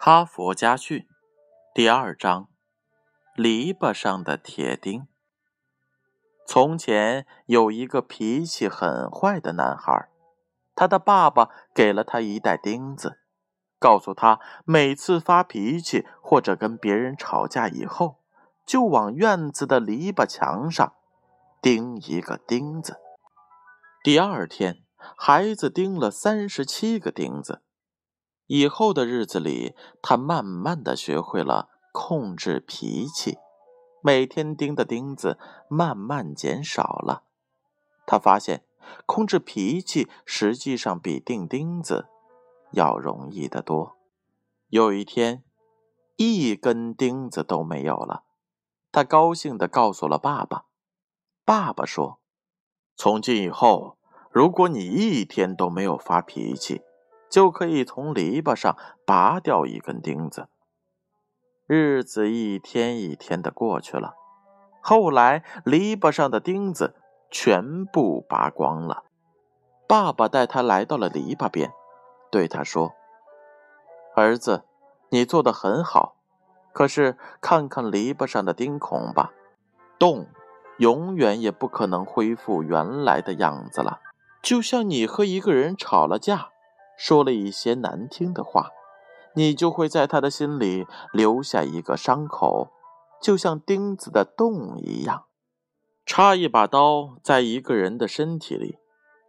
[0.00, 1.08] 哈佛家训
[1.74, 2.46] 第二章：
[3.34, 5.08] 篱笆上的铁钉。
[6.46, 10.08] 从前有一个脾气很坏的男孩，
[10.76, 13.18] 他的爸爸给了他一袋钉子，
[13.80, 18.20] 告诉他每次发脾气或者跟别人吵架以后，
[18.64, 20.94] 就往院子的篱笆墙上
[21.60, 23.00] 钉一个钉子。
[24.04, 24.84] 第二天，
[25.16, 27.62] 孩子钉了三十七个钉子。
[28.48, 33.36] 以后的日子里，他慢慢的学会了控制脾气，
[34.02, 35.38] 每天钉的钉子
[35.68, 37.24] 慢慢减少了。
[38.06, 38.64] 他发现，
[39.04, 42.06] 控制脾气实际上比钉钉子
[42.72, 43.98] 要容易得多。
[44.70, 45.44] 有一天，
[46.16, 48.24] 一根钉子都没有了，
[48.90, 50.64] 他高兴的告诉了爸爸。
[51.44, 52.18] 爸爸说
[52.96, 53.98] ：“从今以后，
[54.30, 56.80] 如果你一天都没有发脾气。”
[57.28, 60.48] 就可以从篱笆上拔掉一根钉子。
[61.66, 64.14] 日子一天一天的过去了，
[64.80, 66.94] 后来篱笆上的钉子
[67.30, 69.04] 全部拔光了。
[69.86, 71.70] 爸爸带他来到了篱笆边，
[72.30, 72.92] 对他说
[74.16, 74.64] ：“儿子，
[75.10, 76.16] 你做的很好，
[76.72, 79.32] 可是看看篱笆上的钉孔吧，
[79.98, 80.26] 洞
[80.78, 84.00] 永远也不可能恢复原来的样子了。
[84.42, 86.48] 就像你和一个人吵了架。”
[86.98, 88.70] 说了一些难听的话，
[89.34, 92.72] 你就会在他的心里留下一个伤口，
[93.22, 95.26] 就像钉子的洞一样。
[96.04, 98.78] 插一把刀在一个人的身体里，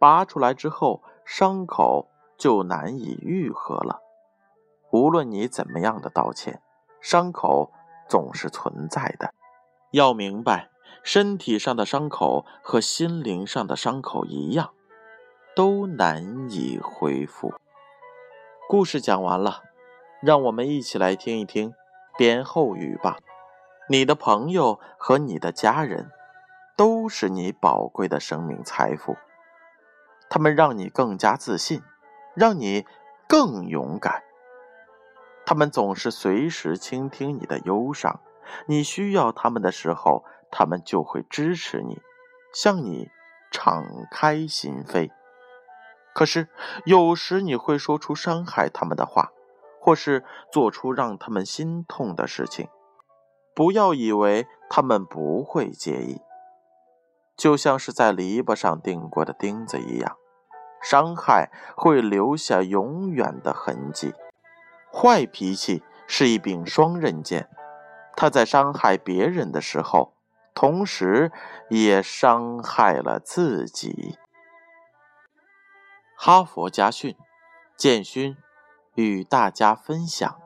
[0.00, 4.00] 拔出来之后，伤口就难以愈合了。
[4.90, 6.60] 无论你怎么样的道歉，
[7.00, 7.70] 伤口
[8.08, 9.32] 总是存在的。
[9.92, 10.70] 要明白，
[11.04, 14.72] 身体上的伤口和心灵上的伤口一样。
[15.56, 17.52] 都难以恢复。
[18.70, 19.64] 故事讲完了，
[20.22, 21.74] 让我们一起来听一听
[22.16, 23.18] 编后语吧。
[23.88, 26.12] 你的朋友和你的家人
[26.76, 29.16] 都是你宝贵的生命财富，
[30.28, 31.82] 他们让你更加自信，
[32.36, 32.86] 让你
[33.26, 34.22] 更勇敢。
[35.44, 38.20] 他们总是随时倾听你的忧伤，
[38.66, 42.00] 你需要他们的时候，他们就会支持你，
[42.54, 43.10] 向你
[43.50, 45.10] 敞开心扉。
[46.20, 46.48] 可是，
[46.84, 49.32] 有时你会说出伤害他们的话，
[49.80, 50.22] 或是
[50.52, 52.68] 做出让他们心痛的事情。
[53.54, 56.20] 不要以为他们不会介意，
[57.38, 60.18] 就像是在篱笆上钉过的钉子一样，
[60.82, 64.12] 伤害会留下永远的痕迹。
[64.92, 67.48] 坏脾气是一柄双刃剑，
[68.14, 70.12] 它在伤害别人的时候，
[70.54, 71.32] 同时
[71.70, 74.18] 也伤害了自己。
[76.22, 77.16] 哈佛家训，
[77.78, 78.36] 建勋
[78.94, 80.38] 与大家分享。